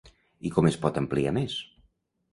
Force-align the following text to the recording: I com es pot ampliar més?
I 0.49 0.51
com 0.55 0.69
es 0.69 0.79
pot 0.85 0.97
ampliar 1.03 1.37
més? 1.39 1.59